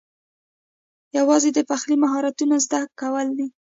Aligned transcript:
یوازې 1.17 1.49
د 1.53 1.59
پخلي 1.69 1.95
مهارت 2.03 2.35
زده 2.65 2.81
کول 2.99 3.27
دي 3.37 3.47